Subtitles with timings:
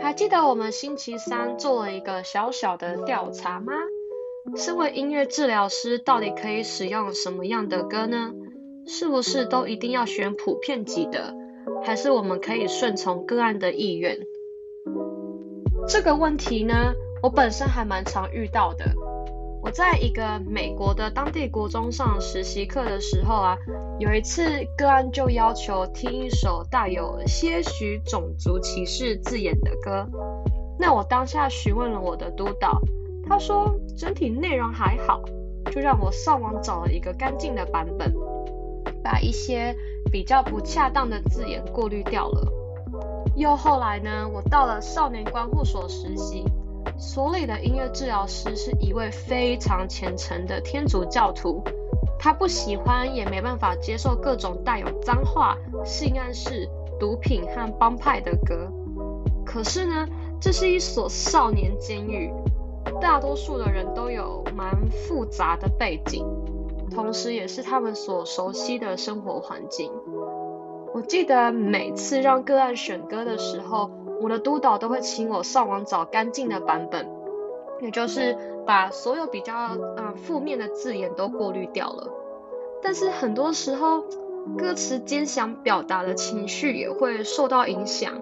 [0.00, 3.72] 还记得我们星期三做了一个小小的调查吗？
[4.54, 8.32] 身为音乐治疗师，到底可以使用什么样的歌呢？
[8.86, 11.34] 是不是都一定要选普遍级的？
[11.82, 14.20] 还是我们可以顺从个案的意愿？
[15.88, 16.94] 这个问题呢，
[17.24, 19.05] 我本身还蛮常遇到的。
[19.66, 23.56] 我在一个美国的当地国中上实习课的时候啊，
[23.98, 30.08] 有一次个案就要求听一首带有些许种族歧视字眼的歌。
[30.78, 32.80] 那我当下询问了我的督导，
[33.28, 35.20] 他说整体内容还好，
[35.72, 38.14] 就让我上网找了一个干净的版本，
[39.02, 39.74] 把一些
[40.12, 42.52] 比较不恰当的字眼过滤掉了。
[43.34, 46.44] 又后来呢，我到了少年观护所实习。
[46.98, 51.62] 所里的音乐治疗师是一位非常虔诚的天主教徒，
[52.18, 58.70] 他不喜欢也没办法接受各种带有脏话、性暗示、毒品和帮派的歌。
[59.44, 60.06] 可是呢，
[60.40, 62.32] 这是一所少年监狱，
[63.00, 66.26] 大多数的人都有蛮复杂的背景，
[66.90, 69.90] 同时也是他们所熟悉的生活环境。
[70.96, 73.90] 我记得每次让个案选歌的时候，
[74.22, 77.06] 我的督导都会请我上网找干净的版本，
[77.82, 78.34] 也就是
[78.66, 82.08] 把所有比较嗯负面的字眼都过滤掉了。
[82.82, 84.04] 但是很多时候，
[84.56, 88.14] 歌词间想表达的情绪也会受到影响，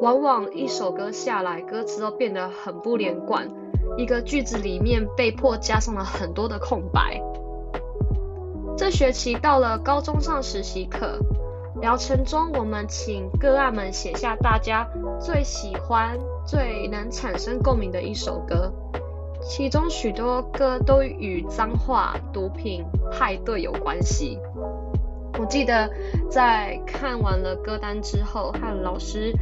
[0.00, 3.46] 往往一首歌下来，歌词都变得很不连贯，
[3.98, 7.20] 一个句子里面被迫加上了很多的空白。
[8.78, 11.18] 这学期到了高中上实习课。
[11.80, 14.88] 疗程中，我们请个案们写下大家
[15.20, 18.72] 最喜欢、最能产生共鸣的一首歌。
[19.42, 24.38] 其中许多歌都与脏话、毒品、派对有关系。
[25.38, 25.90] 我记得
[26.30, 29.34] 在看完了歌单之后，和老师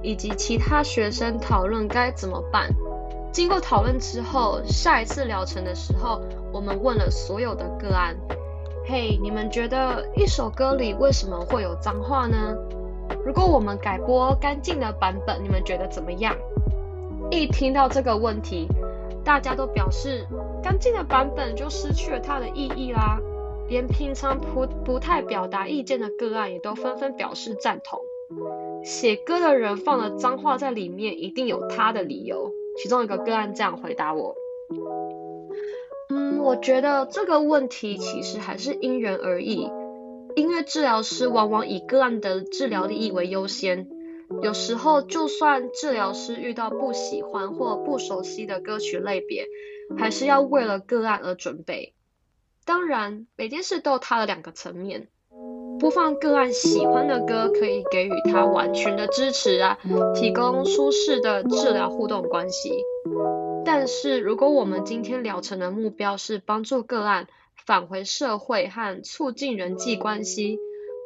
[0.00, 2.72] 以及其他学生讨论该怎么办。
[3.32, 6.22] 经过讨论之后，下一次疗程的时候，
[6.52, 8.16] 我们问了所有的个案。
[8.86, 12.56] 嘿你们觉得一首歌里为什么会有脏话呢？
[13.24, 16.36] 如果我们改播干净的版本，你们觉得怎么样？
[17.30, 18.66] 一听到这个问题，
[19.24, 20.26] 大家都表示
[20.62, 23.18] 干净的版本就失去了它的意义啦。
[23.68, 28.00] 连平常不不太表达意见的个案也都纷纷表示赞同。
[28.84, 32.50] 写歌的人放了脏话在里面，一定有他的理由。
[32.82, 34.34] 其中一个个案这样回答我。
[36.42, 39.70] 我觉得这个问题其实还是因人而异。
[40.36, 43.88] 音乐治疗师往往以个案的治疗利益为优先，
[44.42, 49.46] 有时候就算治疗师遇到不喜欢或不熟悉的歌曲类别，
[49.98, 51.94] 还是要为了个案而准备。
[52.64, 55.08] 当然，每件事都有它的两个层面。
[55.80, 59.78] 播放个案喜欢的歌，可以给予他完全的支持啊，
[60.14, 62.70] 提供舒适的治疗互动关系。
[63.80, 67.28] 但是，如果我们今天疗程的目标是帮助个案
[67.64, 70.58] 返回社会和促进人际关系，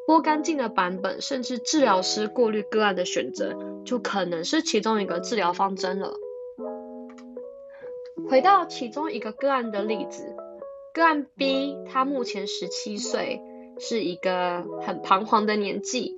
[0.08, 6.14] 剥干净的版本，甚至治疗师过滤个案的选择，就可能是其中一个治疗方针了。
[8.28, 10.34] 回到其中一个个案的例子，
[10.92, 13.40] 个案 B，他目前十七岁，
[13.78, 16.16] 是一个很彷徨的年纪。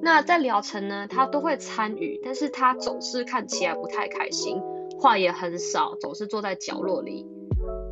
[0.00, 4.62] 那在疗程呢，他都会参与，但是他总是看起来不太开心。
[4.98, 7.26] 话也很少，总是坐在角落里。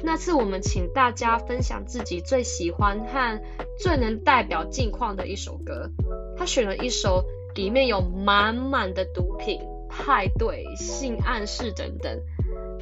[0.03, 3.41] 那次我们请大家分享自己最喜欢和
[3.79, 5.91] 最能代表近况的一首歌，
[6.37, 7.25] 他选了一首
[7.55, 12.21] 里面有满满的毒品、派对、性暗示等等。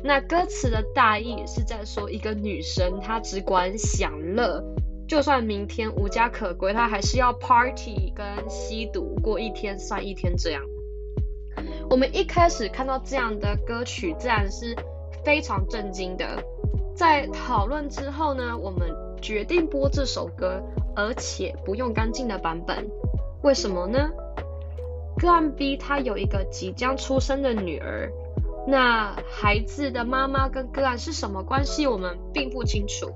[0.02, 4.62] 那歌词的大意是在说一个女生，她只管享乐，
[5.08, 10.62] 就算明天无家可归，她还是要 party 跟吸毒，过一天算一天这样。
[11.90, 14.74] 我们一开始看到这样的歌曲，自然是
[15.24, 16.42] 非常震惊的。
[16.96, 18.88] 在讨论之后呢，我们
[19.20, 20.62] 决定播这首歌，
[20.94, 22.88] 而且不用干净的版本。
[23.42, 24.10] 为什么呢？
[25.18, 28.10] 个案 B 他有一个即将出生的女儿，
[28.66, 33.12] 那孩子的妈妈跟个案是什么关系，我们并不清楚。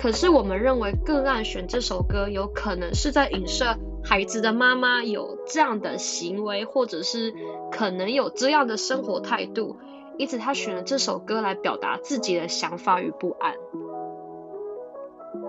[0.00, 3.76] 可是我们认为个案选这首歌，有可能是在影射。
[4.02, 7.34] 孩子的妈妈有这样的行为，或者是
[7.70, 9.76] 可能有这样的生活态度，
[10.16, 13.56] 因此他选了这首歌来表达自己的想法与不安。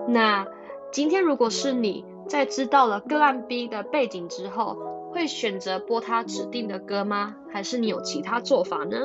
[0.08, 0.46] 那
[0.92, 4.76] 今天如果是你在知道了个案 B 的背景之后，
[5.12, 7.36] 会选择播他指定的歌吗？
[7.50, 8.98] 还是你有其他做法呢？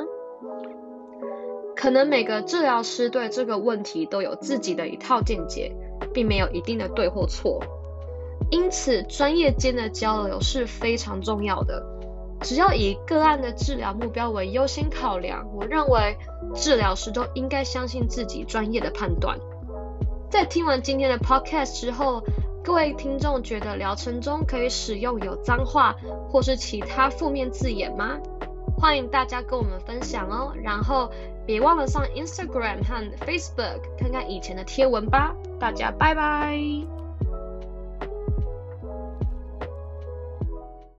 [1.80, 5.72] 可能每个治疗师对这个问题都有自己的一套见解，
[6.12, 7.62] 并没有一定的对或错。
[8.50, 11.80] 因此，专业间的交流是非常重要的。
[12.40, 16.18] 只要以个案的治疗目标为优先考量，我认为
[16.52, 19.38] 治疗师都应该相信自己专业的判断。
[20.28, 22.24] 在听完今天的 podcast 之后，
[22.64, 25.94] 各位听众觉得疗程中可以使用有脏话
[26.28, 28.18] 或是其他负面字眼吗？
[28.80, 30.52] 欢迎大家跟我们分享哦。
[30.62, 31.10] 然后
[31.46, 35.34] 别忘了上 Instagram 和 Facebook 看看以前的贴文吧。
[35.58, 36.97] 大家拜拜。